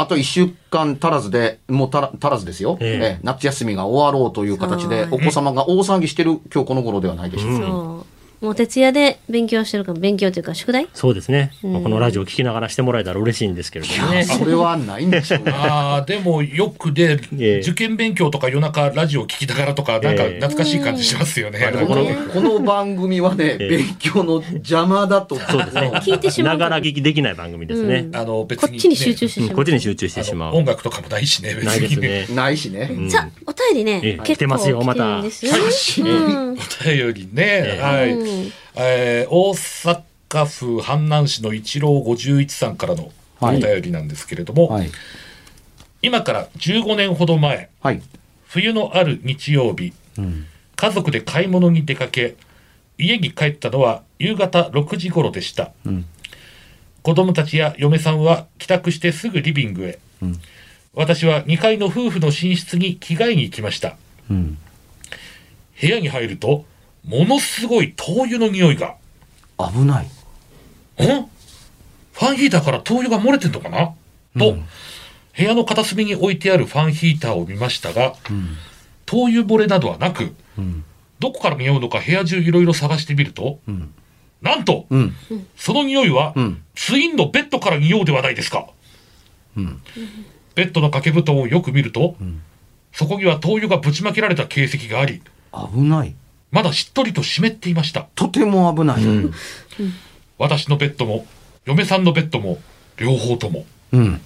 [0.00, 2.88] あと1週間足らずでもう足ら足らずですよ、ええ。
[2.88, 3.18] ええ。
[3.22, 8.00] 夏休みが終わろうという形でお子様が大騒ぎしてる今日この頃ではないでしょう。
[8.00, 8.06] か。
[8.40, 10.88] もう徹夜で勉強してるから、勉強というか宿題？
[10.94, 14.24] そうですね、まあこのラジオを聞きながらしてもらえたら嬉しいんですけれどもね。
[14.24, 15.52] それはないんでしょうね。
[15.52, 17.58] ああ、でもよくで、ええ。
[17.58, 20.40] 受験勉強とか夜中ラジオ聞きながらとか、なんかええ。
[20.40, 21.58] 懐かしい感じしますよね。
[21.60, 23.68] まあでもこのこの番組はね、ええ。
[23.76, 25.36] 勉強の邪魔だと。
[25.36, 25.90] そうですね。
[25.96, 26.56] 聞いてしまう。
[26.56, 28.08] とながら聞きできない番組ですね。
[28.14, 29.48] あの別に、ね、こっちに集中してしまう。
[29.50, 30.54] うんこっちに集中してしまう。
[30.54, 32.26] 音楽とかもないしね、別にないですね。
[32.34, 33.10] ないしね、うん。
[33.10, 34.12] さあ、お便りね、ええ。
[34.12, 35.20] 結構来てますよまた。
[35.22, 35.28] ね。
[35.28, 36.52] うん。
[36.52, 37.42] お便りね、
[37.76, 37.80] え。
[37.82, 38.29] はい、うん
[38.76, 43.10] えー大阪府阪南市の一郎51さんからの
[43.40, 43.60] おはい。
[43.60, 44.90] 便りなんですけれども、はい。
[46.02, 48.02] 今から15年ほど前、はい。
[48.46, 49.92] 冬のある日曜日、
[50.76, 52.36] 家族で買い物に出かけ、
[52.98, 55.72] 家に帰ったのは夕方6時頃でした。
[55.88, 56.04] ん。
[57.02, 59.98] 子供たちや嫁さんは帰宅してすぐリビングへ。
[60.94, 63.96] 私は2階の夫婦の寝室に着替えに行きました。
[64.30, 64.58] うん。
[65.80, 66.66] 部屋に入ると、
[67.04, 68.96] ものすごい灯油の匂いが。
[69.58, 70.06] 危ない。
[70.06, 73.94] んファンヒーターから灯油が漏れてんのかな？
[74.38, 74.56] と、
[75.36, 78.14] 部屋の片隅に置いてあるファンヒーターを見ましたが、
[79.06, 80.34] 灯油漏れなどはなく、
[81.18, 83.58] どこから匂うのか部屋中いろいろ探してみると、
[84.42, 85.14] なんと、うん。
[85.56, 86.62] その匂いは、ん。
[86.74, 88.66] ツインのベッドから匂うではないですか。
[90.54, 92.16] ベッドの掛け布団をよく見ると、
[92.92, 95.22] そこには灯油がぶちまけられた形跡があり、
[95.52, 96.14] 危ない
[96.50, 98.08] まだしっとりと湿っていました。
[98.14, 99.02] とても危ない、
[100.38, 101.26] 私のベッドも、
[101.64, 102.58] 嫁さんのベッドも、
[102.96, 103.64] 両方とも。
[103.92, 104.20] うん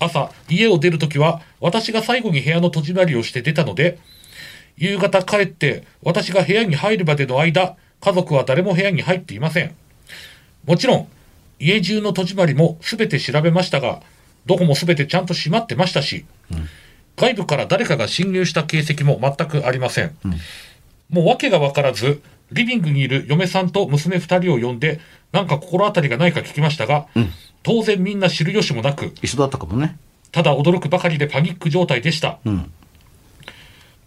[0.00, 3.98] 朝、家を出るときは、私が最後に部屋の戸締まりをして出たので、
[4.76, 9.74] 夕方帰って、私が部屋に入るまでの間、家族は誰も部屋に入っていません。
[10.64, 11.08] もちろん、
[11.58, 14.00] 家中の戸締まりもすべて調べましたが、
[14.46, 16.24] どこもすべてちゃんと閉まってましたし、
[17.18, 20.14] 外部から誰かが侵入した形跡も全くありません。
[21.10, 25.00] もう訳がわからず、リビングにいる嫁さんと娘二人を呼んで、
[25.32, 27.06] なんか心当たりがないか聞きましたが、
[27.62, 29.98] 当然みんな知る由もなく、一緒だったかもね
[30.32, 32.38] ただ驚くばかりでパニック状態でした。
[32.48, 32.70] ん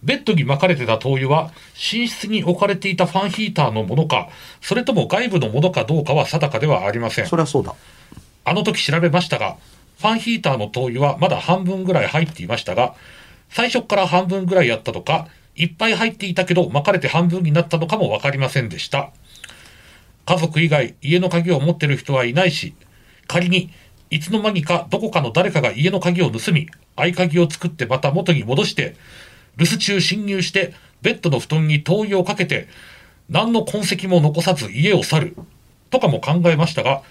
[0.02, 4.30] ベッドに巻かれてた灯油は、寝室に置かれていたファンヒーターのものか、
[4.60, 7.36] それとも外部のものかどうかは定かではありませんそ。
[7.36, 7.74] りゃそうだ
[8.44, 9.56] あの時調べましたが、
[10.02, 12.96] ファンヒーターの灯油はまだ半分ぐらい入っていましたが、
[13.50, 19.12] 最初から半分ぐらいやったとか、いっぱい入っていたけど巻かれて半分になったのかもわかりませんでした。
[20.26, 22.74] 家族以外家の鍵を持ってる人はいないし、
[23.28, 23.70] 仮に
[24.10, 28.96] いつの間にかどこかの誰かが家の鍵を盗み、合鍵を作ってまた元に戻して、
[29.56, 32.66] 留守中侵入してベッドの布団に灯油をかけて、
[33.28, 35.36] 何の痕跡も残さず家を去る、
[35.90, 37.02] とかも考えましたが、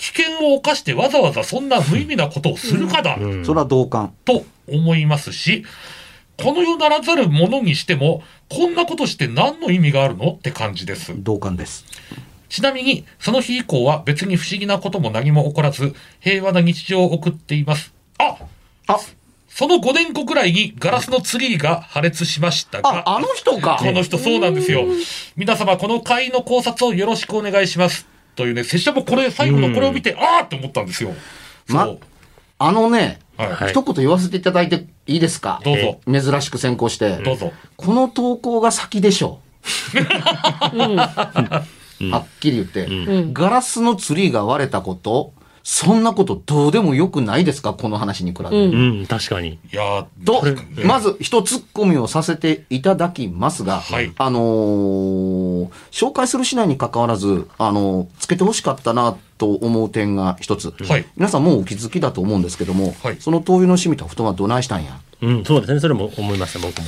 [0.00, 5.64] 危険を冒してわざわざそんな無意味なことをするかだ、それは同感と思いますし、
[6.38, 11.12] この世ならざるものにしても、こんなことして何の意味があるのって感じです。
[11.18, 11.84] 同感です
[12.48, 17.92] ちなみに、その日以降は別に不思議なことも何も起こらず、平和な日常を送っています。
[18.18, 18.38] あ
[18.86, 18.98] あ
[19.48, 24.86] その5年後くらいにガラスのツリーが破裂しましたが、ああの人かこの人そうなんですよ。
[25.36, 28.09] 皆様、この会の考察をよろしくお願いします。
[28.40, 31.12] というね、拙者もこれ、最後のこれを見て、ああって思ったんですよ。
[31.68, 31.98] まそう。
[32.58, 33.52] あのね、はい。
[33.52, 35.60] はい一言言わせていただいていいですか？
[35.64, 36.00] どうぞ。
[36.06, 37.18] 珍しく先行して。
[37.18, 37.52] どうぞ。
[37.76, 39.70] この投稿が先でしょう。
[42.10, 47.74] はっきり言って、うんガラスのツリーが割れたこと、そんなことどうでもよくないですか？
[47.74, 48.56] この話に比べて。
[48.56, 49.58] うんうん、確かに。
[49.72, 50.42] いやーと
[50.84, 60.74] まず一ツッコミをさせていただきますが、はいあのー紹介する市内に関わらず、あのーつけてほしかったなと思う点が一つ。
[60.84, 64.98] はい皆さんもうお気づきだと思うんですけども、はいその灯油の染みた布団はどないしたんや？
[65.22, 65.80] うん、そうですね。
[65.80, 66.86] それも思いました、僕も。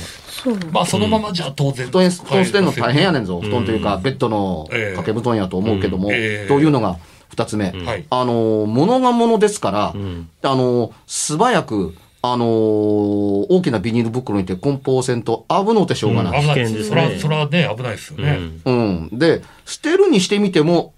[0.71, 1.85] まあそのままじゃ当然。
[1.85, 3.39] 布団、布団捨てるの大変やねんぞ。
[3.39, 6.97] 布団というか、うんベッドのええ掛け布団やと思うけども、うんええというのが
[7.33, 7.71] 二つ目。
[7.71, 8.05] はい。
[8.09, 16.41] あのー、物が物ですから、んあのー、素早く、あのー大きなビニール袋にて梱包せんと危のうてしょうがない。
[16.41, 16.65] 危ないで。
[16.65, 18.39] 危険ですすそら、ねそらね、危ないですよね。
[18.65, 19.09] うん。
[19.11, 19.19] うん。
[19.19, 20.93] で、捨てるにしてみても、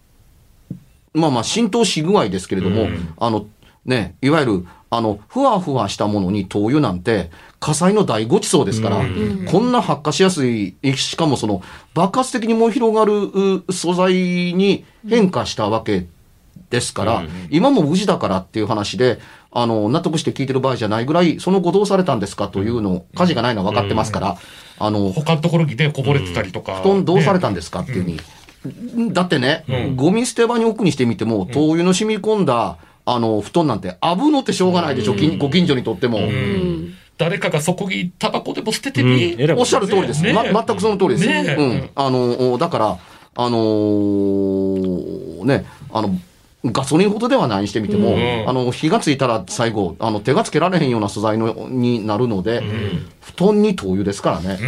[1.14, 3.48] まあまあ浸透し具合ですけれども、うんあの、
[3.86, 16.08] ね、いわゆる、あの、ふわふわしたものに灯油なんて、火災の大ごちそうですから、うんこんな発火しやすい、しかもその、爆発的に燃え広がるう素材に変化したわけ
[16.69, 19.19] ですから、うん今も無事だからっていう話で、
[19.52, 22.48] あの、納得して聞いてる場合じゃないぐらい、その後どうされたんですか？
[22.50, 24.38] というの、火事がないのは分かってますから、
[24.80, 26.81] あの、他のところにね、こぼれてたりとか。
[26.81, 27.81] 布団どうされたんでですか？
[27.81, 29.13] っていうふうに。
[29.13, 29.96] だってね、うん。
[29.96, 36.18] ゴミ捨て場に置くにしてみても、灯油の染み込んだ、あの、布団なんて危のってしょうがないでしょ、近ご近所にとっても。
[36.18, 36.94] うん。
[37.18, 39.16] 誰かがそこにタバコでも捨ててうん。
[39.16, 39.36] み。
[39.38, 40.24] えらいおっしゃる通りです。
[40.24, 40.34] ね。
[40.34, 41.28] ま、全くその通りです。
[41.28, 41.56] ね。
[41.57, 41.90] うん。
[41.96, 42.98] あの、おだから、
[43.38, 46.10] あのーね、あの、
[46.72, 52.64] ガソリンほどではないにしてみても、うんあの、火がついたら最後、あの、手がつけられへんような素材の、になるので、
[53.22, 54.58] 布団に灯油ですからね。
[54.62, 54.66] う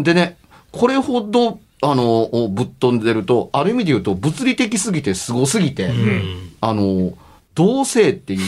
[0.00, 0.02] ん。
[0.02, 0.36] でね、
[0.72, 6.52] これほど、あの、ぶっ飛んでると、ある意味で言うと、物理的すぎて、すごすぎて、うん。
[6.60, 7.12] あの、
[7.54, 8.40] 同性っていう。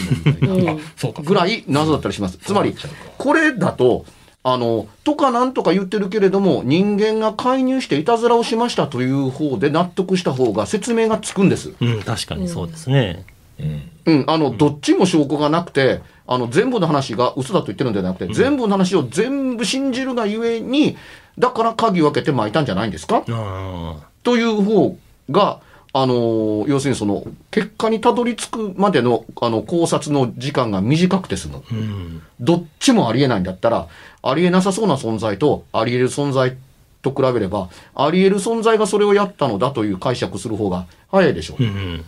[1.23, 2.39] ぐらい謎だったりします。
[2.39, 2.75] つまり
[3.17, 4.05] これだと、
[4.53, 11.75] あの、とかなんとか言ってるけれども、人間が介入していたずらをしましたという方で納得した方が説明がつくんです。
[11.81, 13.25] うん、確かにそうですね。
[13.59, 13.91] うん。
[14.07, 20.97] うん、あの、どっちも証拠がなくて、あの、全部の話が嘘だと言ってるんじゃなくて、全部の話を全部信じるがゆえに、
[21.39, 23.25] だから鍵を開けて巻いたんじゃないんですか？
[23.29, 24.97] あという方
[25.31, 25.61] が、
[25.93, 31.57] あの要するにその、結果にたどり着くまでの、あの、考察の時間が短くて済む。
[31.57, 31.61] あ。
[31.71, 32.23] うん。
[32.41, 33.89] どっちもありえないんだったら、
[34.23, 36.57] ありえなさそうな存在と、ありえる存在
[37.03, 41.63] と比べれば、ありえる存在がそれをやったのだという解釈する方が早いでしょう。
[41.63, 42.05] うん。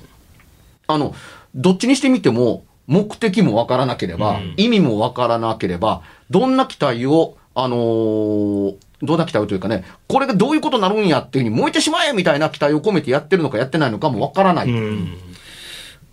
[0.86, 1.14] あの、
[1.54, 15.12] どっちにしてみても、目的もわからなければ、うん意味もわからなければ、どんな期待を、あのーどんな期待をというかね、これがどういうことになるんやっていうふうに燃えてしまえみたいな期待を込めてやってるのかやってないのかもわからない、うん。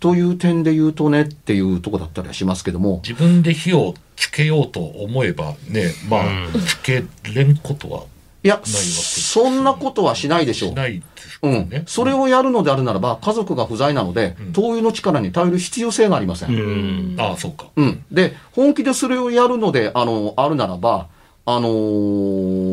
[0.00, 7.04] という点で言うとねっていうとこだったりはしますけども、自分で火をつけようと思えばね、まあ、うんつけ
[7.34, 8.04] れんことは
[8.44, 10.74] いや、ないわけそんなことはしないでしょうし。
[10.76, 11.70] ないですうん。
[11.86, 16.50] それをやるのであるならば、家族が不在なので、うん灯油の力に頼る必要性がありません。
[16.50, 17.16] ううん。
[17.16, 17.20] ん。
[17.20, 17.66] ああ、そうか。
[18.12, 21.08] で、本気でそれをやるので、あの、あるならば、
[21.44, 22.67] あのー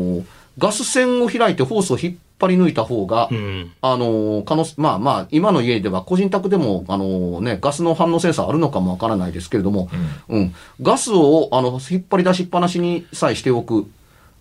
[0.58, 3.72] ガス栓を開いてホースを引っ張り抜いた方が、うん。
[3.82, 9.88] あのー可能、まあまあ、今の家では個人宅でも、あのーね、ガスの反応センサーあるのかもわからないですけれども、
[10.28, 10.54] うん。
[10.80, 13.86] ガスを、あの、引っ張り出しっぱなしにさえしておく、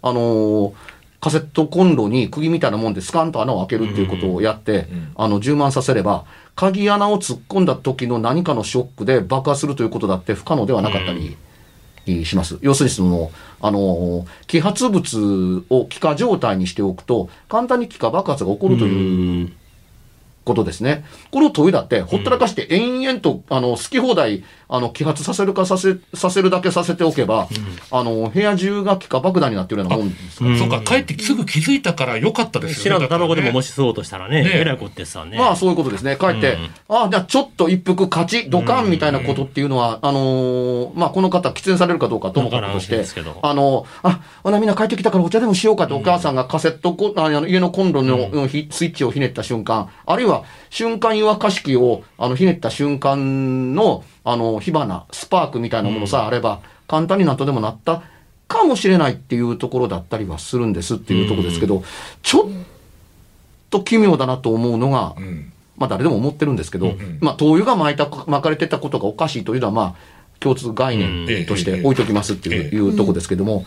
[0.02, 0.74] あのー
[1.22, 5.12] カセットコンロに釘みたいなもんでスカンと穴を開けるっていうことをやって、ん。
[5.16, 11.36] あの、充満させれば、鍵穴を突っ込んだ時の何かのショックで爆発するということだって不可能ではなかったり、
[12.26, 12.58] します。
[12.62, 13.32] 要するにその、
[13.62, 19.52] あの、揮発物を気化状態にしておくと、簡単に気化爆発が起こるという
[20.44, 21.04] ことですね。
[21.32, 27.48] この問いだって、ほったらかして延々と、あの、好き放題、あの、揮発させるかさせ、させるだけさせておけば、
[27.92, 30.52] あの、部屋中が気化爆弾になっているようなもんですから。
[30.52, 30.58] うん。
[30.60, 33.00] そうか、帰ってすぐ気づいたからよかったです知よね。
[33.02, 33.66] らんタバコでももし。
[33.66, 34.64] し吸おうとしたらね、ねえ。
[34.64, 35.38] らいことですわね。
[35.38, 36.18] まあそういうことですね。
[36.20, 36.58] 帰って、
[36.88, 58.02] あじゃあちょっと一服勝ち、ドカンみたいなことっていうのは、あのーまあこの方喫煙されるかどうかともかくとしてわからんですけど、あのあ、ほなみんな帰ってきたからお茶でもしようかとお母さんがカセットコ、あの家のコンロの、うんひスイッチをひねった瞬間、あるいは瞬間湯沸かし器をあのひねった瞬間の、あの、火花、スパークみたいなものさえあれば、簡単になんとでもなった
[58.48, 61.84] かもしれないっていうところだったりはするんですっていうところですけど、
[62.24, 62.50] ちょっ
[63.70, 65.52] と奇妙だなと思うのが、うん。
[65.78, 69.96] まあ誰でも思ってるんですけど、んまあ灯油が巻いた、巻かれてたことがおかしいというのはまあ
[70.40, 73.66] 共通概念として置いときますっていう,、とこですけども、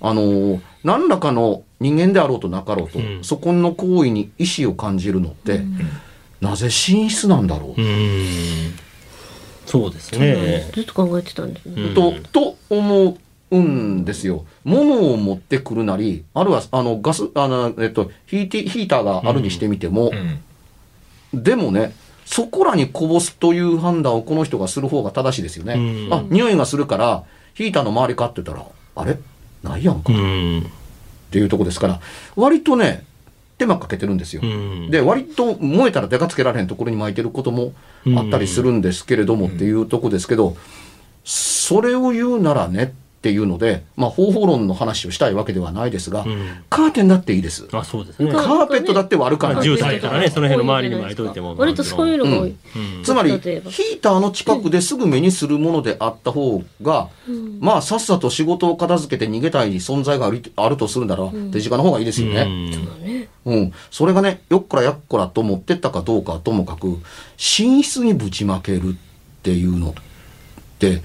[0.00, 3.24] あのー何らかの人間であろうとなかろうと、うん。
[3.24, 5.62] そこの行為に意思を感じるのって、
[6.40, 6.70] なぜ寝
[7.10, 8.74] 室なんだろう、うん。
[9.66, 10.70] そうですね。
[10.72, 11.82] ずっと考えてたんですね。
[11.82, 13.16] うんと、と思
[13.50, 14.44] うんですよ。
[14.64, 20.12] 物を持ってくるなり、あるいは、あの、ガス、あの、えっと、ヒーティヒーターがあるにしてみても、
[21.32, 21.42] うん。
[21.42, 21.94] でもね、
[22.24, 25.74] そこらにこぼすという判断をこの人がする方が正しいですよね。
[25.74, 29.18] うんあ、匂いがするから、ヒーターの周りかって言ったら、あれ？
[29.62, 30.66] ないやんかっうん。
[31.30, 32.00] ていうとこですから、
[32.34, 33.04] 割とね、
[33.58, 34.42] 手間かけてるんですよ。
[34.44, 34.90] うん。
[34.90, 37.72] で、割と燃えたら手がつけられへんところに巻いてることも
[38.16, 40.56] あったりするんですけれどもっていうとこですけど、
[41.24, 42.94] それを言うならね
[43.26, 47.66] っていうので、まあ方法論の話をしたいわけではないですが、うんカーテンだっていいです。
[47.72, 48.30] あ、そうですね。
[48.30, 49.56] カーペットだって悪かない。
[49.56, 52.50] まあ絨毯からねその辺の周りに巻いといても割とそういうのが多い。
[52.50, 52.52] う
[53.00, 57.08] んつまり、ヒーターの近くですぐ目にするものであった方が、
[57.58, 62.42] まあ、さっさと仕事を片付けて逃げたい存在があるあるとするなら、手近の方がいいですよね。
[62.42, 63.72] うんうん。
[63.90, 66.98] それがね、よっこらやっこらと持ってったかどうかはともかく、
[67.38, 68.92] 寝室にぶちまけるっ
[69.42, 69.94] ていうのっ
[70.78, 71.00] て、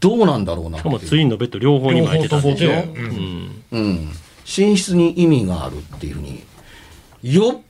[0.00, 2.70] どうなんだろうなしかもツインのベッド両方に巻いてたんでしょ？
[2.70, 4.08] うんうん。
[4.56, 6.42] 寝室に意味があるっていうふうに、
[7.22, 7.60] よっ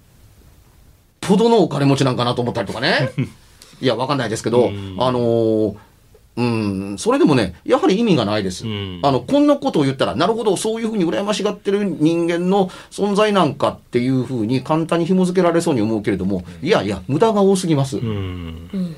[1.20, 3.10] ぽどのお金持ちなんかなと思ったりとかね。
[3.80, 5.76] いや、わかんないですけど、うんあのー
[6.36, 6.40] う
[6.94, 8.64] ん、それでもね、やはり意味がないです。
[8.64, 17.98] うんあの、こんなことを言ったら、なるほど、そういうふうに羨ましがってる人間の存在なんかっていうふうに簡単に紐付けられそうに思うけれども、いやいや、無駄が多すぎます。
[17.98, 18.94] うん。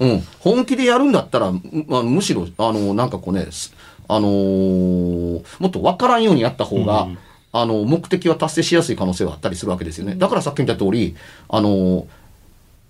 [0.00, 3.74] うん、本気でやるんだったら、むまあ、むしろ、あの、なんかこうね、す
[4.08, 7.18] あのーもっと分からんようにやった方が、うん
[7.52, 10.14] あの、目的は達成しやすい可能性はあったりするわけですよね。
[10.16, 11.14] だからさっき言った通り、
[11.48, 12.04] あのー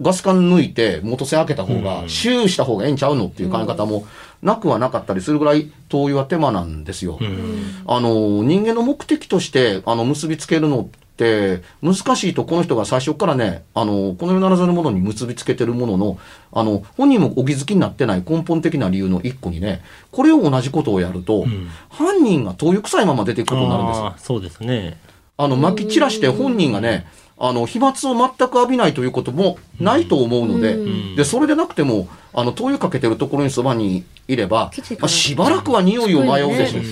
[0.00, 4.06] ガス管抜いて元栓開けた方が、うんシューした方がええんちゃうのっていう考え方も
[4.42, 7.18] なくはなかったりするぐらい、灯油は手間なんですよ。
[7.20, 7.82] うん。
[7.84, 10.88] あの、人間の目的として、あの、結びつけるの
[11.18, 16.18] って、難しいとこの人が最初からね、あの、この世ならざるものに結びつけてるものの、
[16.52, 19.82] あの、本人もお気づきになってない根本的な理由の一個にね、
[20.12, 21.68] これを同じことをやると、ん。
[21.90, 24.06] 犯人が灯油臭いまま出ていくことになるんですよ。
[24.06, 24.98] ああ、そうですね。
[25.36, 27.06] あの、撒き散らして本人がね、
[27.40, 27.94] あの、飛沫を
[28.38, 31.16] 全く浴びないということもないと思うので、うん。
[31.16, 36.82] で、それでなくても、あの、灯油かけてるところにそばにいればまあ、しばらくは匂いを迷うでしょう。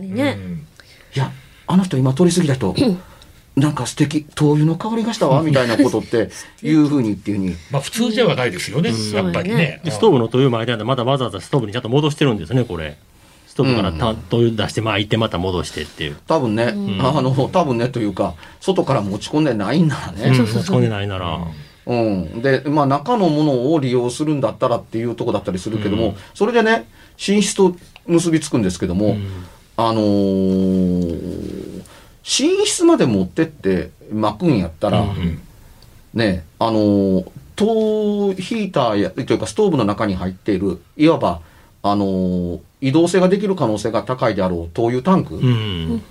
[0.00, 0.38] ね。
[0.38, 0.66] うん。
[1.14, 1.30] いや、
[1.66, 2.74] あの人今通り過ぎた人、
[3.56, 6.30] なんか素敵、灯油の香りがしたわ、みたいなことって、
[6.62, 7.54] いうふうにっていうふうに。
[7.70, 9.80] まあ普通ではないですよね、やっぱりね。
[9.84, 12.96] でストーブの灯油巻いてあるんでまだわざわざストーブにちゃんと戻してるんですね、これ。
[13.46, 16.16] ストーブからた灯油出して巻いてまた戻してっていう。
[16.26, 20.36] 多分ね、あの、多分ねというか、外から持ち込んでないんならうん、ね。
[20.36, 21.38] 持ち込んでないなら。
[21.86, 22.42] うん。
[22.42, 29.28] で、まあ中のものを利用するんだったらっていうとこだったりするけども、うんそれでね、寝室と結びつくんですけども、うん
[29.76, 31.73] あのー
[32.24, 35.40] 寝室まで持ってって巻くんやったら、うん
[36.14, 41.40] ね、あのー、灯ヒーターや、というかストーブの中に入っている、いわば、
[41.82, 46.02] あのー移動性ができる可能性が高いであろう灯油タンクうん。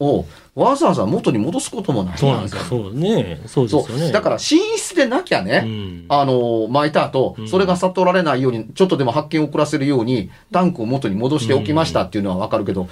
[0.00, 0.24] を
[0.54, 2.62] わざわざ元に戻すこともないなんですよ。
[2.62, 3.42] そうね。
[3.46, 4.10] そうですよね。
[4.10, 12.88] だから寝室でなきゃね、うんあのー巻いた後、うんそれが悟られないように、ちょっとでも発見を遅らせるように、タンクを元に戻しておきましたっていうのはわかるけど、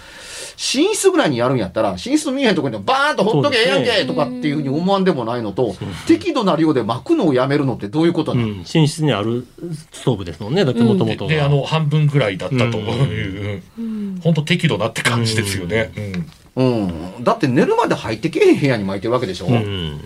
[0.56, 9.46] 寝室ぐらいにやるんやったら、寝室見えへんところにバーンとほっとけええやんけとかっていうふうに思わんでもないのと、適度な量で巻くのをやめるのってどういうことなの、うん、寝室にある
[9.92, 10.64] ストーブですもんね。
[10.64, 12.78] だってもともとで、あの、半分ぐらいだったと。
[12.78, 14.20] いう、うん。
[14.22, 15.92] 本当適度なって感じですよね。
[16.56, 16.86] うん。
[17.18, 17.24] うん。
[17.24, 20.00] だって寝るまで入ってけえへん部屋に巻いてるわけでしょ、うん。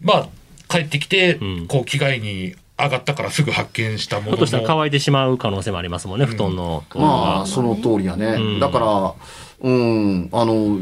[0.00, 0.28] まあ、
[0.68, 4.68] 帰ってきてうん、こう、着替えに上がったからすぐ発見したものひょっとしたらの。
[4.68, 6.84] 乾いてしまう可能性もありますもんね、布団の。
[6.94, 8.26] まあ、その通りやね。
[8.26, 9.14] うんだから、
[9.60, 10.78] うん、あの、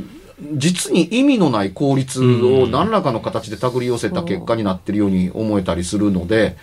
[0.53, 6.59] 実に意味のない効率を何らかの形で手繰り寄せた結果になってるように思えたりするので、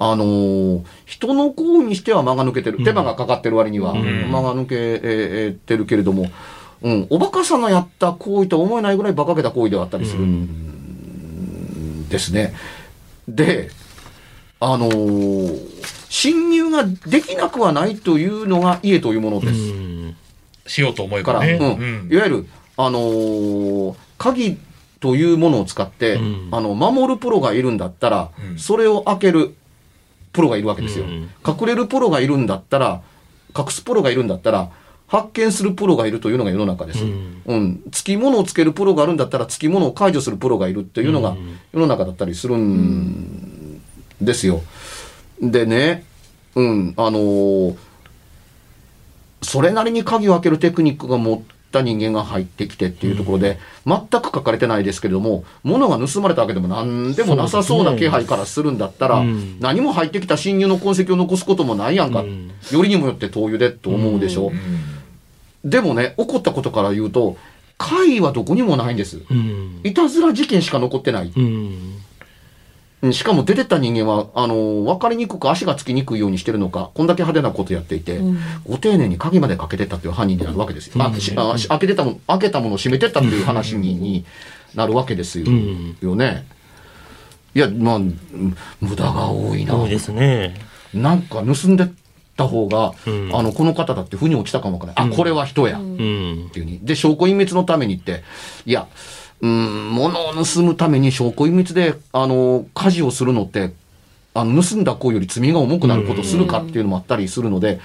[0.00, 2.84] あの人の行為にしては間が抜けてる。
[2.84, 6.30] 手間がかかってる割には、うん間が抜けええてるけれども、
[6.82, 12.54] うん、おバカさんのやった行為とは思えないぐらい馬鹿げた行為ではあったりするんですね。
[13.26, 13.70] で、
[14.60, 19.72] あのー侵入ができなくはないというのが家というものうです。
[19.74, 20.16] ん。
[20.66, 21.52] しようと思えから、ばね。
[21.60, 22.46] うんうんいわゆる、
[22.78, 24.56] あのー鍵
[25.00, 29.54] というものを使って、うんあの、守るプロがいるんだったら、うんそれを開ける
[30.32, 31.04] プロがいるわけですよ。
[31.04, 33.02] うん隠れるプロがいるんだったら、
[33.56, 34.70] 隠すプロがいるんだったら、
[35.08, 37.04] 発見するプロがいるというのが世の中です。
[37.04, 37.06] う
[37.46, 37.82] うんん。
[37.90, 43.47] 付き物をつけるプロがあるんだったら、付き物を解除するプロがいるというのがうん世の中だったりするん
[44.20, 44.62] ですよ。
[45.40, 46.04] でね、
[46.54, 47.76] うん、あのー
[49.42, 64.50] それなりに鍵を開けるテクニックがもった人間が入ってきてっていうところで、全く書かれてないですけれども、物が盗まれたわけでも何でもなさそうな気配からするんだったら、うん何も入ってきた侵入の痕跡を残すこともないやんか、うんよりにもよって灯油でと思うでしょ。
[65.64, 67.36] でもね、起こったことから言うと、
[67.76, 69.22] 怪異はどこにもないんです。
[69.30, 69.80] うん。
[69.84, 71.32] いたずら事件しか残ってない。
[71.34, 71.97] うん。
[73.02, 81.04] うんしかも出てった人間は、あの、分かりにくく足がつきにくいようにしてるのか、こんだけ派手なことやっていて、うんご丁寧に鍵までかけてったっていう犯人になるわけですよ。
[81.04, 81.14] あ
[81.58, 84.24] し開けてたもの、開けたものを閉めてったっていう話にに
[84.74, 85.50] なるわけですよ。
[85.50, 86.44] んよね。
[87.54, 89.76] いや、まあ、うん無駄が多いな。
[89.76, 90.54] 多いですね。
[90.92, 91.88] なんか盗んでっ
[92.36, 95.12] た方が、うんあの、この方だって腑に落ちたかもわからない。
[95.12, 95.78] あ、これは人や。
[95.78, 96.50] うんっ。
[96.50, 96.80] ていうに。
[96.82, 98.22] で、証拠隠滅のためにって、
[98.66, 98.86] いや、
[99.40, 103.72] うん、物を盗むために証拠隠滅で、あの、火事をするのって、
[104.34, 107.80] あの、盗んだ行為より罪が重くなることをするかっていうのもあったりするので、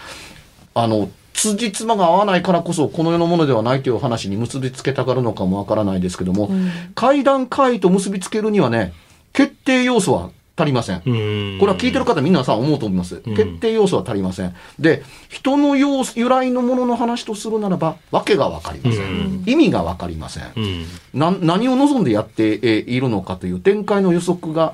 [0.73, 6.49] あの、辻褄が合わないからこそ、この世のものではないという話に結びつけたがるのかもわからないですけども、
[6.95, 8.93] 階段階と結びつけるにはね、
[9.33, 11.01] 決定要素は足りません。
[11.05, 11.57] うん。
[11.59, 13.21] これは聞いてる方皆さん思うと思います。
[13.21, 14.55] 決定要素は足りません。
[14.79, 19.43] で、人の要素由来のものの話とするならば、わけがわかりません。
[19.47, 20.45] 意味がわかりません。
[21.13, 24.73] 何を望んでやってえーいるのかという展開の予測が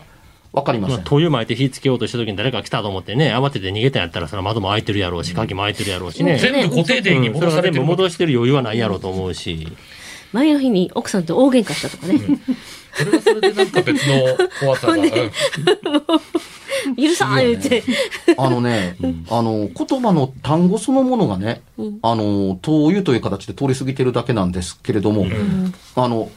[0.52, 1.04] わかりませまあ、ん。
[1.06, 6.38] 灯油巻いて火つけようとした時に誰か来たと思ってね、慌てて逃げたんやったら、その窓も開いてるやろうし、鍵も開いてるやろうしね。
[6.40, 7.84] 全部固定電にうんそれが全部戻されてる。
[7.86, 9.68] 戻してる余裕はないやろうと思うし。
[10.34, 12.20] 前の日に奥さんと大喧嘩したとかね。
[12.94, 14.94] それはそれでなんか別の怖さが。
[14.96, 15.02] うん
[16.98, 17.84] 許さん言って。
[18.38, 18.96] あのね、
[19.30, 25.26] あの、言葉の単語そのものがね、うんあの、灯油という形で通り過ぎてるだけなんですけれども、
[25.96, 26.30] あの、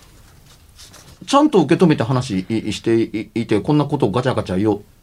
[1.27, 4.59] ちゃんと受け止めて話いしていいて、こんなことをガチャガチャ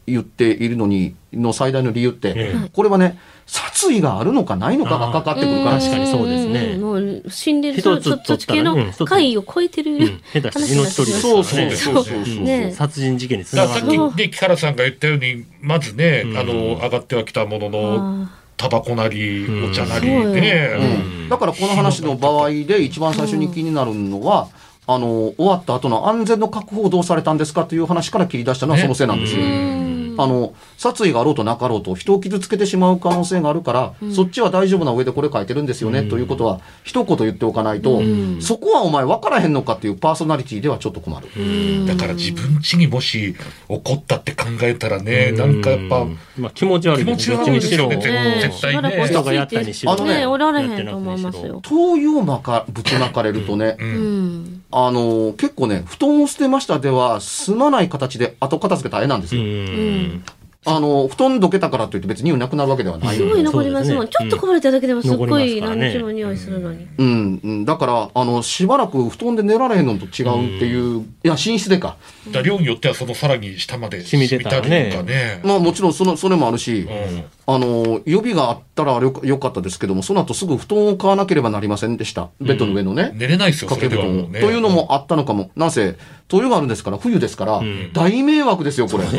[0.06, 2.68] 言っているのに、の最大の理由って、ええ。
[2.72, 6.76] これはね、殺意があるのかないのかがかかってくるから、確かにそうですね。
[6.76, 6.80] ん。
[6.80, 10.20] もう死んでるそっち系の怪異を超えてるうん。
[10.32, 11.76] 下手し命取りですそうからね。
[11.76, 12.44] そうそうそうそう。
[12.44, 14.12] ね殺人事件につだからさっながる。
[14.12, 17.96] きね、木原さんが言ったように、まずね、うんあの、上がってはきたものの、
[18.32, 24.48] あタバコなり、うんお茶なりね、うんだからこの話の場合で一番最初に気になるのは、
[24.94, 29.42] あの、終わった後の安全の確保をどうされたんですかという話から切り出したのはそのせいなんですよ。
[29.42, 29.90] ーうん。
[30.18, 38.02] あの、殺意があろうとなかろうと人を傷つけてしまう可能性があるから、そっちは大丈夫な上でこれ書いてるんですよね、ということは、一言言っておかないと、
[38.40, 41.86] そこはお前分からへんのかっていうパーソナリティではちょっと困る。
[41.86, 49.06] だから自分家にもし起こったって考えたらね、なんかやっぱ、まあ気持ち悪い気持ち悪いですよね、どっちにしろ絶対ね。
[49.06, 51.60] 人がやったにしろあのねね、おられへんと思いますよ。
[51.62, 54.59] 灯油をまか、ぶちまかれるとね、ううんん。
[54.72, 59.44] あの、結構ね、布団を捨てましたでは済まない形で後片付け大変なんですうよ。
[59.44, 60.24] ん。
[60.66, 63.42] あの、布団どけたからといって別に匂いなくなるわけではないすごい。
[63.42, 64.08] 残りますもん。
[64.08, 66.86] ちょっとこぼれただけでもすっごい何日も匂いするのに。
[66.98, 67.64] うん、うん。
[67.64, 71.96] だから、あの、しばらく布団で寝られへんのと違うっていう、いや、寝室でか。
[72.30, 75.40] だ量によってはそのさらに下まで染みてたりとかね。
[75.42, 82.28] まあもちろんその、それもあるし、うんあの、予備があったらよかよかったですけども、その後すぐ布団を買わなければなりませんでした。
[82.40, 83.10] ベッドの上のね。
[83.14, 84.40] 寝れないですよ、そ掛け布団ね。
[84.40, 85.50] というのもあったのかも。
[85.56, 85.96] なんせ、
[86.28, 89.04] 冬があるんですから、冬ですから、ん大迷惑ですよ、これ。
[89.04, 89.10] うん。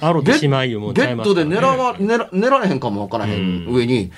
[0.00, 0.12] あ
[0.48, 4.10] まいよもうベッドで寝らが寝ら寝られへんかもわからへん上に、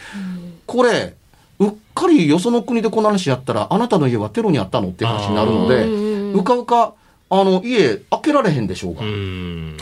[0.64, 1.14] これ、
[1.58, 5.84] うっかりよその国でこの話やったら、あなたの家はテロにあったのって話になるので、
[6.32, 6.94] うかうか、
[7.32, 9.02] あの、家開けられへんでしょうが。
[9.02, 9.76] うん。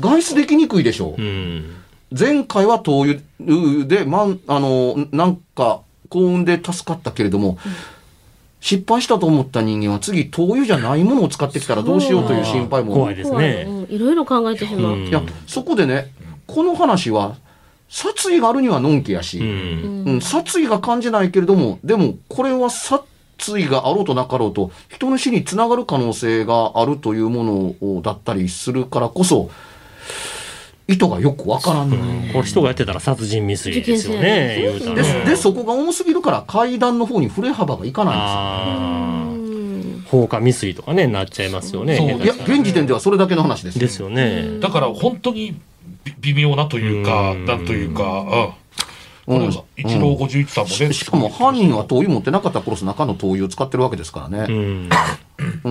[0.00, 1.20] 外出できにくいでしょう。
[2.14, 2.18] うん。
[2.18, 3.02] 前回は灯
[3.40, 7.58] 油で、まん、あの、なんか、幸運で助かったけれども、
[8.60, 12.94] 失敗したと思った人間は次、灯油じゃないものを使ってきたらどうしようという心配も。
[12.94, 13.66] 怖いですね。
[13.68, 14.92] うんいろいろ考えてしまう。
[14.94, 16.12] うんいや、そこでね、
[16.46, 17.36] この話は、
[17.88, 20.04] 殺意があるにはのんきやし、うん。
[20.06, 23.04] うん、殺意が感じないけれども、でも、これは殺
[23.58, 27.52] 意があろうとなかろうと、人の死につながる可能性があるというもの
[27.96, 29.50] をだったりするからこそ、
[30.86, 32.02] 意図がよくわからんのよ。
[32.32, 35.24] これ人がやってたら殺人未遂ですよね、でね。
[35.24, 39.28] で、そこが重すぎるから階段の方に振れ幅がいかないああ。
[39.28, 39.44] うん
[40.04, 41.96] 放火未遂とかね、なっちゃいますよね。
[42.22, 43.78] いや、現時点ではそれだけの話です。
[43.78, 44.60] ですよね。
[44.60, 45.58] だから本当に
[46.20, 48.42] び微妙なというか、うんなんというか、うん。
[48.42, 48.48] うん
[49.26, 49.46] これ
[49.82, 50.92] 一郎51さんもね。
[50.92, 54.46] ししかも犯人は灯油持ってなかったら殺す中の灯油を使ってるわけですからね。
[54.50, 54.90] うん。
[55.64, 55.70] う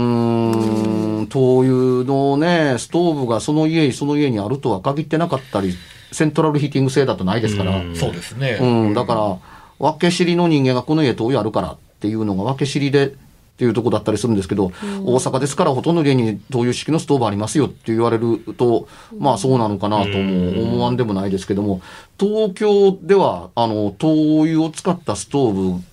[1.28, 5.76] 灯油のね、ストーブがその家、その家にあるとは限ってなかったり、
[6.12, 7.78] セントラルヒーティング制だとないですから。
[7.78, 7.96] うん。
[7.96, 8.60] そうですね。
[8.62, 9.38] うん、だから、
[9.80, 14.72] 分け知りの人間がこの家灯油あるからっていうのが分け知りでっていうとこだったりするんですけど、
[15.06, 21.82] 大阪ですからほとんどの家に灯油式のストーブありますよって言われると、まあそうなのかなとも思わんでもないですけども、
[22.20, 25.84] 東京では、あの、灯油を使ったストーブ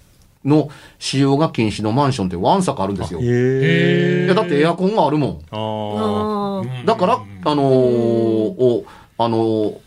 [0.44, 3.20] の使用が禁止のマンションってわんさかあるんですよ。
[3.20, 6.84] いへやだってエアコンがあるもん。
[6.86, 8.84] だから、あのーお
[9.18, 9.78] あのー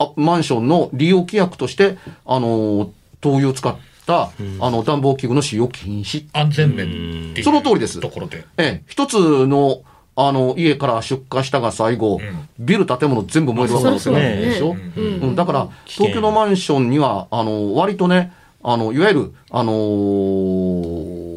[0.00, 2.88] あマンションの利用規約として、あのー
[3.20, 6.26] 灯油を使った、あの暖房器具の使用禁止。
[6.32, 7.34] 安全面。
[7.42, 8.00] その通りです。
[8.00, 8.44] ところで。
[8.56, 9.82] ええ、一つの、
[10.14, 12.20] あの、家から出火したが最後、
[12.58, 15.02] ビル建物全部燃える可能性があるでしょ、うん。
[15.04, 18.32] うん、だから、東京のマンションには、あの、割とね、
[18.72, 21.28] あの、いわゆる、あのー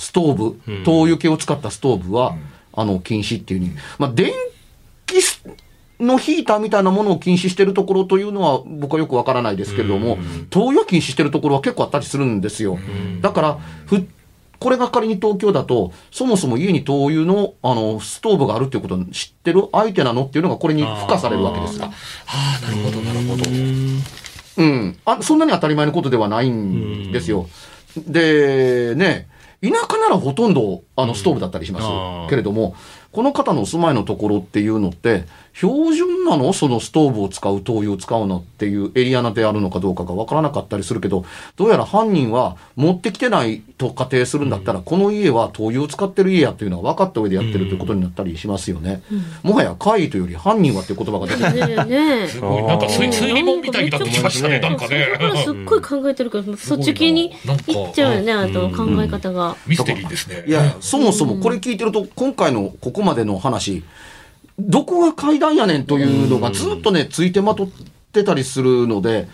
[0.00, 2.36] ストーブ、灯油系を使ったストーブは、
[2.72, 3.74] あの、禁止っていうふうに。
[3.98, 4.32] まあ、電
[5.06, 5.42] 気ス
[6.00, 10.18] のヒーターみたいなものを禁止してるところというのは、僕はよくわからないですけれども、
[10.50, 12.78] 灯油を禁止してるところは結構あったりするんですよ。
[13.20, 14.06] だから、ふ
[14.60, 21.80] これが仮に東京だと、そもそも家に灯油の、あの、ストーブがあるっていうことを知ってる相手なのっていうのがこれに付加されるわけです。
[21.82, 21.90] あ
[22.26, 23.44] あ、なるほど、なるほど。
[24.58, 24.98] うん。
[25.04, 27.48] あ、そんなに当たり前のことではないんですよ。
[27.96, 29.28] で、ね、
[29.62, 32.74] 田舎ならほとんど、あの、ストーブだったりしますけれども、
[33.12, 36.52] この方のお住まいのところっていうのって、標準なの？
[36.52, 41.24] そのストーブを使う、灯油を使うのっていうエリアであるのかどうかがわからなかったりするけど、
[41.56, 49.02] どうやら犯人は持ってきてないと仮定するんだったら、この家は灯油を使ってる家やっていうのは分かった上でやってるということになったりしますよね。
[49.42, 51.86] もはや怪異というより犯人はっていう言葉が出てくる。
[51.86, 55.08] ねすごい、なんか推推理本みたいになってきましたね、なんかね。
[55.44, 57.32] すっごい考えてるから、そっち系に
[57.66, 59.56] 行っちゃうよね、あと考え方が。
[59.66, 60.44] ミステリーですね。
[60.46, 63.82] いや、そもそもこれ聞いてると、今回のここまでの話、
[64.58, 67.68] どこが階段やねんというのがずっとね、ついてまとっ
[68.12, 69.28] てたりするので、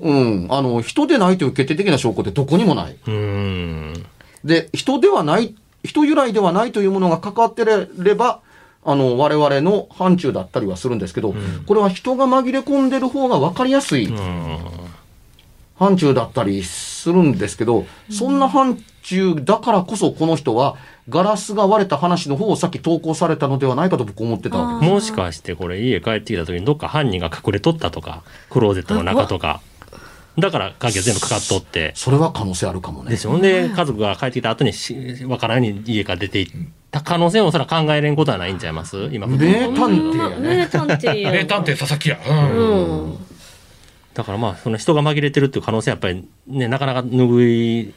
[0.00, 2.96] うん、あの、人でないという決定的な証拠ってどこにもない。
[3.06, 4.06] うん。
[4.44, 8.40] で、人ではない、人由来ではないというものが関わってれば、
[8.84, 11.34] あの、我々の範疇だったりはするんですけど、
[11.66, 14.08] これは人が紛れ込んでる方が分かりやすい
[15.78, 20.76] 範疇だったりするんですけど、そんな範疇だからこそこの人は
[21.08, 24.94] ガラスが割れた話の方をさっき投稿されたのではないかと僕思ってたわけです。
[24.94, 29.60] もしかしてこれ家帰ってきた時にどっか犯人が隠れとったとか、クローゼットの中とか。
[30.38, 31.92] だから鍵が全部かかっとって。
[31.94, 33.10] それは可能性あるかもね。
[33.10, 33.38] でしょ。
[33.38, 36.48] で、家族が帰ってきた後にし、わからんに家から出ていっ
[36.90, 39.10] た可能性もそれは考えれんことはないんちゃいます？
[39.12, 39.26] 今。
[39.26, 40.56] 名探偵やね。
[40.56, 41.32] 名探偵や。
[41.32, 42.18] 名探偵佐々木や。
[42.26, 43.04] うん。
[43.04, 43.18] うん。
[44.14, 47.94] だからまあ、その人が紛れてるっていう可能性はやっぱりね、なかなか拭い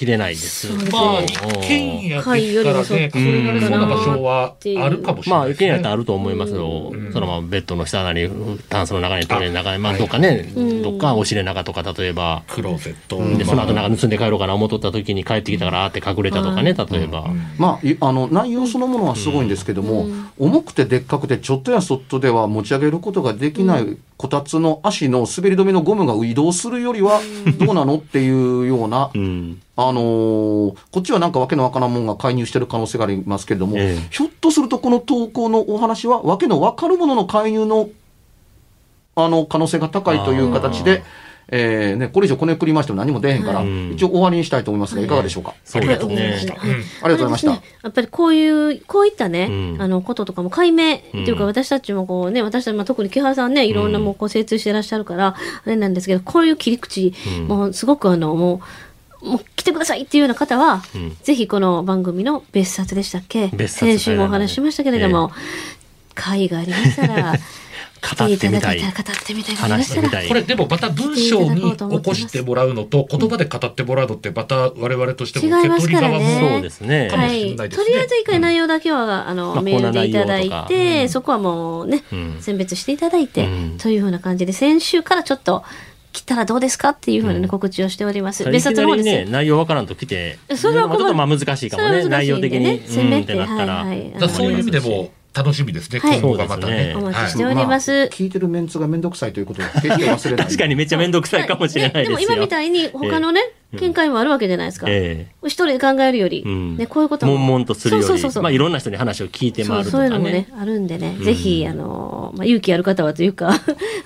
[0.00, 0.72] きれないです。
[0.90, 5.66] まあ、一軒家ですからね、れそうな場所はあるかもしれまあ、ないですね。
[5.66, 6.92] 一軒家だったらあると思いますよ。
[7.12, 8.30] そのままベッドの下なり、
[8.70, 10.50] タンスの中にトイレの中に、まあ、どっかね、
[10.82, 13.18] どっかお尻の中とか、例えば、クローゼット。
[13.36, 17.26] で、その後なんか盗んで帰ろうかな思っとった時に帰ってきたから、あーって隠れたとかね、例えば。
[17.58, 20.06] まあ、いあの、内容そのものはすごいんですけども、
[20.38, 27.22] 重くてでっかくて、ちょっとやそっとでは持ち上げることができない、こたつの足の滑り止めのゴムが移動するよりは、
[27.58, 29.62] どうなのっていうような、 うん。
[29.76, 37.88] あのーこっちはなんかわけのわからんもんが介入してる可能性がありますけれども、ええひょっとするとこの投稿のお話は、わけのわかるものの介入の、
[39.14, 41.02] あの、可能性が高いという形で、
[41.52, 45.54] えーね、これ以上こねくりましても何も出へんから、い一応終わりにしたいと思いますが、いかがでしょうか？
[45.64, 46.14] そうですね。
[46.56, 46.70] はい
[47.02, 47.50] ありがとうございました。
[47.50, 49.82] やっぱりこういう、こういったね、うん。
[49.82, 51.46] あの、こととかも解明っていうか、うん。
[51.48, 55.36] 私たちもこうね、私たち、まあ、特に木原さんね、いろんなもうこう精通してらっしゃるから、あ
[55.66, 57.48] れなんですけど、こういう切り口、うん。
[57.48, 58.60] もうすごくあの、も
[59.22, 61.16] う、もう来てくださいっていうような方は、うん。
[61.22, 63.50] ぜひこの番組の別冊でしたっけ？
[63.66, 65.30] 先週もお話ししましたけれども、
[66.14, 67.34] 会がありましたら、
[68.00, 68.78] 語ってみたい。
[68.78, 69.56] 来ていただけたら語ってみたい。
[69.56, 70.28] がありましてみたい。
[70.28, 76.40] これでもまた文章に起こしてもらうのと言葉で語ってもらうのってまた我々としても受け取り側違いますからね。
[76.40, 77.08] もそうですね。
[77.10, 77.84] かもはい、しれないですね。
[77.86, 82.36] とりあえず一回内容だけは、あの、まあメールでいただいて、そこはもうね、うん。
[82.40, 83.78] 選別していただいて、うん。
[83.78, 85.62] というふうな感じで、先週からちょっと
[86.12, 88.44] 来たらどうですかっていうふうな、ね告知をしております。
[88.44, 92.60] 別いきなり冊の方ですね、内容わからんと来て、それはちょっとまあ難しいかもね、内容的に。
[92.60, 93.74] ね、うんってなったら。
[93.84, 94.28] はいはい。
[94.28, 96.94] そういう意味でも楽しみですね、はい今後がまたね。
[96.96, 97.92] お待ちしてはいおります。
[98.12, 100.46] 聞いてるメンツがめんどくさいということを決して忘れない。
[100.46, 102.18] 確かにめっちゃめんどくさいかもしれないですよ。
[102.18, 103.40] ねでも今みたいに他のね、
[103.78, 104.86] 見解もあるわけじゃないですか。
[104.88, 107.36] え一人で考えるより、えうんね、こういうことも。
[107.38, 108.42] 悶々とするより、そうそうそう。
[108.42, 113.54] まあいろんな人に話を聞いて回るとかそうそういうのもねね。、あるんでね、んぜひ、あの、まあ、勇気ある方はというか、 は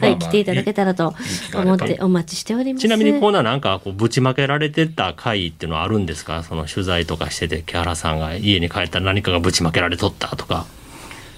[0.07, 1.15] い、まあ来ていただけたらと
[1.55, 2.83] 思ってお待ちしております。
[2.83, 6.43] ちなみにコーナーなんかこうぶちまけられてた回っていうのはあるんですか？
[6.43, 10.67] その取材とかしてて木原さんが家に帰ったら何かがぶちまけられとったとか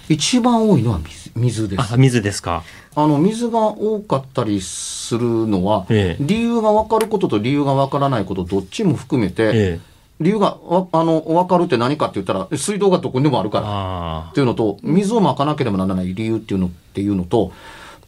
[0.08, 1.94] 一番多いのは水水です。
[1.94, 2.62] あ水ですか。
[2.94, 6.24] あの、水が多かったりするのは、ええ。
[6.24, 9.80] 理由が分かることと理由が分からないこと、どっちも含めて、ええ。
[10.18, 17.52] 理由がわあの分かるって何かって言ったら、水道がどこにでもあるからあっていうのと、水をまかなければならない理由っていうのっていうのと、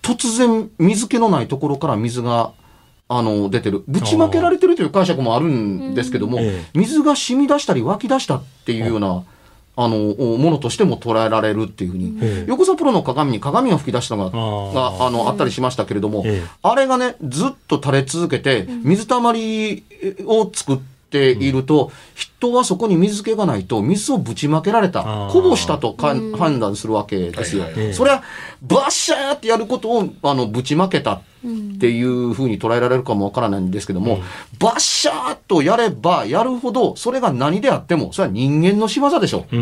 [0.01, 2.53] 突然水気のないところから水が
[3.09, 3.85] あの、出てる。
[3.89, 6.39] ぶちまけられてるという解釈もあるんですけども
[6.75, 9.25] 水が染み出したり湧き出したっていうような、
[9.81, 12.19] あの、ものとしても捉えられるっていうふうに。
[12.21, 12.51] ええ。
[12.51, 19.85] 横澤プロの鏡に鏡が吹き出したのが、あが、あの、あったりしましたけれどもええ、あれがね、ずっと垂れ続けて、水たまり
[20.27, 27.65] を作っていると、人はそこに水気がないと、水をぶちまけられたこぼしたとか判断するわけですよ。
[27.93, 28.23] それは、
[28.63, 31.23] バッシャーってやることを、あの、ぶちまけたっ
[31.81, 34.21] ていうふうに捉えられるかもわからないんですけども、
[34.59, 39.47] バッシャーっとやればやるほど、それが何であっても、それは人間の仕業でしょ。
[39.51, 39.57] う。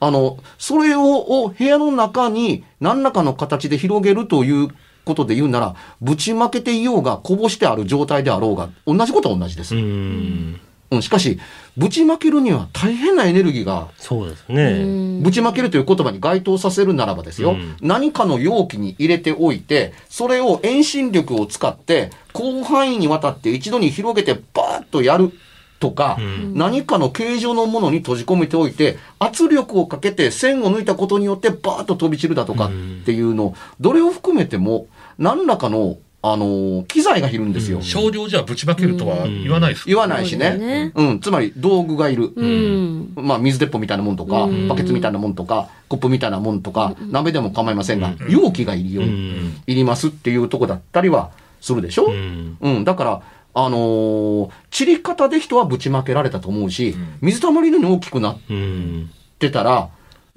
[0.00, 4.68] あの、それをを部屋の中に何らかの形で広げるという
[5.08, 9.74] ことで言うなら、ぶちまけていようが、こぼしてある状態であろうが、同じことは同じです。
[9.74, 10.60] うん
[10.96, 11.02] ん。
[11.02, 11.38] しかし、
[11.76, 15.20] ぶちまけるには大変なエネルギーが、そうですね。
[15.22, 25.32] ぶちまけるという言葉に該当させるならばですよ、うん何かの容器に入れておいて、それを遠心力を使って、広範囲にわたって一度に広げてバーッとやる
[25.78, 32.70] とか、うん何かの形状のものに閉じ込めておいて、圧力をかけて線を抜いたことによってバーッと飛び散るだとかっ
[33.04, 34.86] ていうの、どれを含めても、
[35.18, 37.80] 何らかの、あのー機材がいるんですよ。
[37.82, 40.92] 少量じゃぶちまけるとは言わないですか言わないしねね。
[40.94, 42.32] うん、つまり道具がいる。
[42.34, 43.12] うん。
[43.16, 49.56] まあ、水鉄砲みたいなもんとか、バケツみたいなもんとか、コップみたいなもんとか、鍋でも構いませんが、容器がいるよ、うん。
[49.66, 52.06] いりますっていうとこだったりはするでしょ？
[52.06, 52.84] ううん、ん。
[52.84, 53.22] だから、
[53.54, 59.10] あのー散り方で人はぶちまけられたと思うし、水たまりのように大きくなっうん。
[59.38, 59.88] てたら、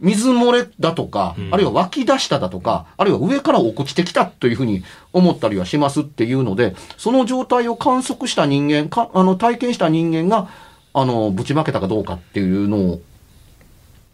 [0.02, 4.84] 水漏れだとか、あるいは湧き出しただとか、あるいは上から落ちてきたというふうに
[5.14, 10.50] 思ったりはしますっていうので、その状態を観測した人間、かあの体験した人間が、
[10.94, 13.02] あの、ぶちまけたかどうかっていうのを、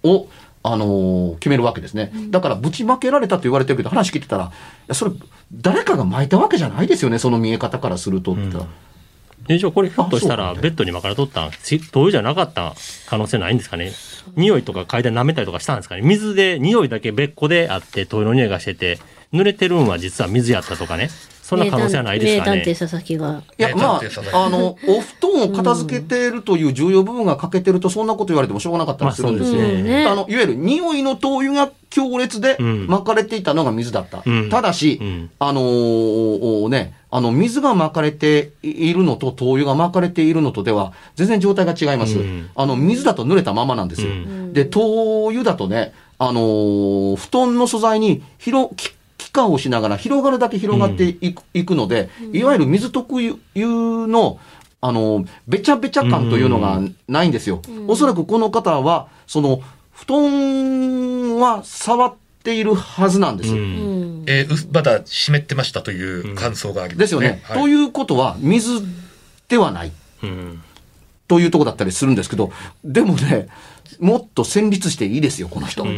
[0.03, 0.27] を
[0.61, 2.11] あの決めるわけですね。
[2.29, 4.49] だから、ぶちまけられたと言われてるけど、話聞いてたら、い
[4.87, 5.11] や、それ、
[5.53, 8.65] 誰かが巻いたわけじゃないですよね、その見え方からするとって言ったら。
[8.65, 11.49] で、じゃあこれひょっとしたらベッドに巻かれとった
[11.91, 12.75] 灯油じゃなかった
[13.07, 13.91] 可能性ないんですかね。
[14.35, 16.01] 匂いとか嗅いで舐めたりとかしたんですかね。
[16.01, 18.99] 水で匂いだけ別個であって灯油の匂いがしてて、
[19.33, 21.09] 濡れてるんは実は水やったとかね。
[21.47, 23.41] そんな可能性はないですかね名探偵佐々木が。
[23.57, 24.01] いや、名ま
[24.33, 29.61] あ、あの、お布団を片付けているという重要部分が欠けてると、そんなこと言われてもしょうがなかったりするんですよ。
[29.61, 34.23] まあねあの、いわゆる匂いの灯油が強烈でうん巻かれていたのが水だった。
[34.25, 42.19] うんただし、うんあのーね、あの、水が巻かれているのと灯油が巻かれているのとでは、全然状態が違います。
[42.19, 44.09] うんあの、水だと濡れたままなんですよ。
[44.09, 48.96] うんで、灯油だとね、あのー布団の素材に広、き
[49.37, 54.39] 気化をしながら広がるだけ広がっていく,、いくので、いわゆる水特有の、
[54.81, 57.61] あのーべちゃべちゃ感というのがないんですよ。
[57.87, 63.57] おそらくこの方は、その、布団は触っているはずなんですよ。
[63.57, 64.23] うん。
[64.27, 67.03] えーうまだ湿ってましたという感想がありますね。
[67.03, 67.41] ですよね。
[67.43, 68.81] はいということは、水
[69.49, 69.91] ではない。
[70.23, 70.61] うん。
[71.27, 72.51] というとこだったりするんですけど、
[72.83, 73.49] でもね、
[73.99, 75.83] もっと戦慄していいですよ、この人。
[75.83, 75.91] うわ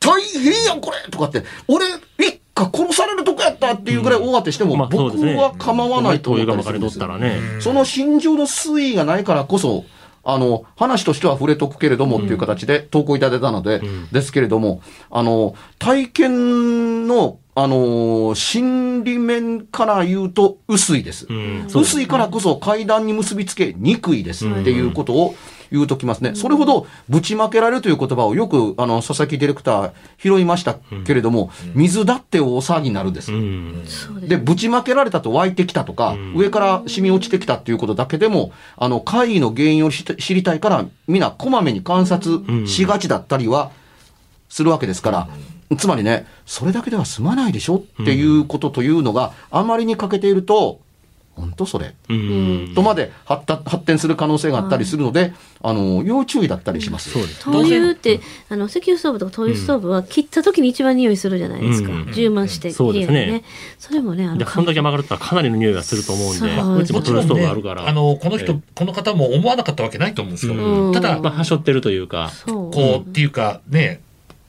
[0.00, 1.86] 大変やん、これとかって、俺、
[2.18, 5.34] 一家殺されるとこやったっていうぐらい大当てしても、まあそう僕ですね。
[5.36, 7.40] は構わないと思っするんですよったらね。
[7.60, 9.84] その心情の推移がないからこそ、
[10.24, 21.26] あの、話としては触れとくけれどもっていう形で投稿いただいたので、んですけれども、あの、体験の、あの、心理面から言うと薄いです。
[21.28, 21.66] うん。
[21.72, 25.36] 薄いからこそ階段に結びつけにくいですっていうことを
[25.70, 26.34] 言うときますね。
[26.34, 33.30] それほどぶちまけられるという言葉をよくあの佐々木ディレクター拾いましたけれども、水だって大騒ぎになるんです。
[34.26, 43.70] でぶちまけられたと湧いてきたとか、上から染み落ちてきたっていうことだけでも、あの、怪異の原因を知知りたいから、みんなこまめに観察しがちだったりは
[44.48, 45.28] するわけですから、
[45.76, 50.80] つまりね、それだけでは済まないでしょっていうことというのがあまりに欠けていると、
[51.36, 52.72] 本当それうん。
[52.74, 55.32] とまで発達発展する可能性があったりするので、
[55.62, 57.10] あの、要注意だったりします。
[57.10, 57.44] そうです。
[57.44, 61.92] 灯油って、あの、石油ストーブとか灯油ストーブは切った時に一番匂いするじゃないですか。
[61.92, 63.42] うん充満して、そうですね。
[63.78, 67.88] それもね、あで、の、そんだけ曲がるとかなりの匂いがすると思うんで、うちもトルストーブあるから。
[67.88, 70.54] あの、この人、えこの方も思わなかったわけないと思うんですよ。
[70.54, 72.30] うんただ、まあ、はしょってるというか。
[72.30, 72.70] そう。
[72.70, 74.00] こう、っていうか、ね、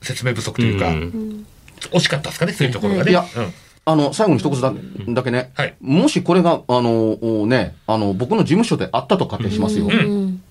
[0.06, 1.46] 説明不足というか、うん
[1.92, 3.10] 惜しかったですかね、そういうところがね。
[3.10, 3.52] いやうん
[3.88, 4.72] あの、最後に一言だ
[5.10, 9.86] だけね、はいもしこれが、あの、ね、あの、僕の事務所であったと仮定しますよ。
[9.86, 10.42] んうん。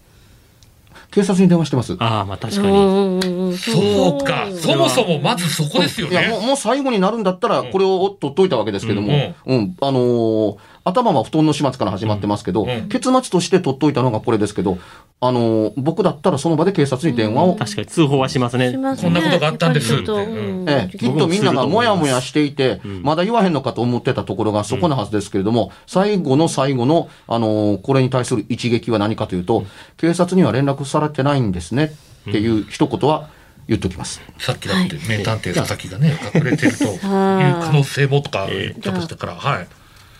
[1.12, 1.98] 警察に電話してます。
[2.00, 3.58] ああ、まあ確かに。
[3.58, 4.48] そうか。
[4.54, 6.48] そもそもまずそこですよいや、もう、ね。
[6.48, 12.69] もう最後になるんだったら、これを取っといたわけですけども、うん、あのー頭は布団の始末から始まってますけど、うん。
[12.69, 14.78] うん結末として取っといたのがこれですけど、
[15.19, 18.71] あのー僕だったらその場で警察に電話を、確かに通報はしますね。
[18.71, 18.82] こん
[19.13, 19.93] なことがあったんです。
[19.95, 23.02] ええ、きっとみんながもやもやしていて、ん。
[23.02, 29.65] まだ言わへんのかと思ってたところがそこなはずですけれども、最後の最後の、あのーこれに対する一撃は何かというと、
[29.98, 31.95] 警察には連絡されてないんですね
[32.30, 33.30] っていう一言は
[33.67, 34.21] 言っときます。
[34.38, 39.67] さっきだって名探偵佐々木がね、隠れてると いう可能性もとか言ったとしたから、はい。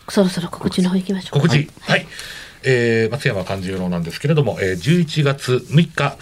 [0.08, 1.68] そろそろ告知の方行きましょう告知。
[1.80, 2.06] はい。
[2.68, 6.16] えー松山勘十郎なんですけれども、えー11月6日、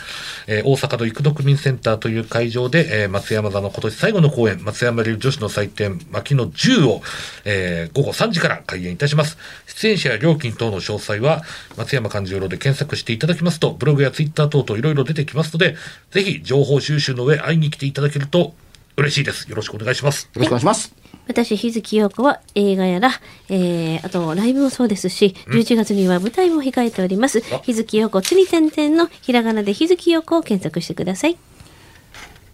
[0.46, 7.02] えー大阪の育土区民センターという会場で、えー松山座の今年最後の公演、松山流女子の祭典、牧野10を、
[7.46, 9.38] えー午後3時から開演いたします。
[9.66, 11.42] 出演者や料金等の詳細は、
[11.78, 15.76] 松山勘十郎で検索していただきますと、ブログやツイッター等々いろいろ出てきますので、
[16.10, 18.54] ぜひ情報収集の上、会いに来ていただけると
[18.98, 19.48] 嬉しいです。
[19.48, 20.24] よろしくお願いします。
[20.34, 21.03] よろしくお願いします。
[21.26, 23.10] 私、日月陽子は映画やら、
[23.48, 27.40] えー、あとライブもそうですし、11月には舞台も控えております。
[27.62, 31.36] 日月陽子、つり点々のひらがなで日月陽子を検索してください。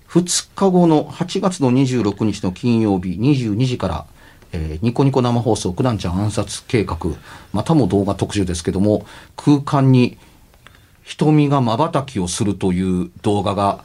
[0.09, 4.07] 2日後の8月の26日の金曜日22時から、
[4.53, 6.99] えーニコニコ生放送九段ちゃん暗殺計画、
[7.53, 10.19] またも動画特集ですけども、空間に
[11.05, 13.85] 瞳が瞬きをするという動画が、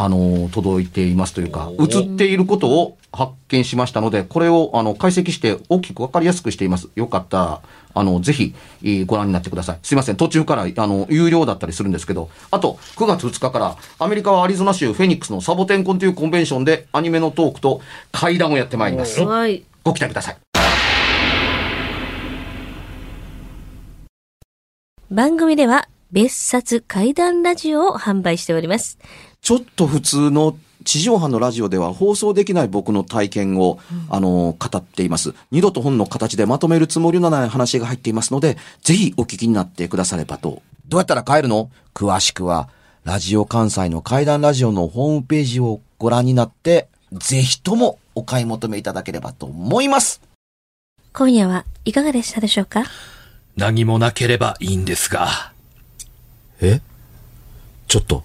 [0.00, 6.88] あのー届いていますというか、映っていることを発見しましたので、これをあの解析して大きくわかりやすくしています。
[6.94, 7.60] よかったら、
[7.94, 9.78] あの、ぜひ、えーご覧になってください。
[9.82, 10.16] すいません。
[10.16, 17.80] 途中から、あの、有料だったりするんですけど、あと、9月2日から、アメリカはアリゾナ州フェニックスのサボテンコンというコンベンションで、アニメのトークと
[18.12, 19.20] 会談をやってまいります。
[19.20, 19.64] はい。
[19.82, 20.36] ご期待ください。
[25.10, 28.98] 番組では、別冊怪談ラジオを販売しております。
[29.40, 35.34] ちょっと普通の地上波のラジオでは放送できない僕の体験を、あの、語っています。
[35.50, 40.62] 二度と本の形でまとめるつもりのない話が入っていますので、ぜひお聞きになってくださればと。
[40.86, 41.70] どうやったら帰るの？
[41.94, 42.70] 詳しくは、
[43.04, 50.22] ラジオ関西の怪談ラジオのホームページをご覧になって、ぜひともお買い求めいただければと思います。
[51.12, 52.84] 今夜はいかがでしたでしょうか？
[53.56, 55.52] 何もなければいいんですが。
[56.60, 56.80] え？
[57.88, 58.24] ちょっと、